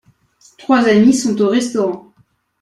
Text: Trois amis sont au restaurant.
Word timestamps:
Trois 0.57 0.87
amis 0.87 1.13
sont 1.13 1.39
au 1.39 1.49
restaurant. 1.49 2.11